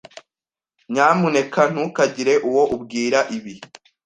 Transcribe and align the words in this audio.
Nyamuneka 0.91 1.61
ntukagire 1.71 2.33
uwo 2.47 2.63
ubwira 2.75 3.19
ibi. 3.37 3.55